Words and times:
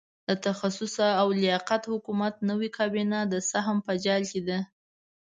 د 0.27 0.29
تخصص 0.45 0.95
او 1.21 1.27
لیاقت 1.41 1.81
د 1.85 1.89
حکومت 1.93 2.33
نوې 2.49 2.69
کابینه 2.77 3.19
د 3.25 3.33
سهم 3.51 3.77
په 3.85 3.93
جال 4.03 4.23
کې 4.31 4.41
ده. 4.47 4.59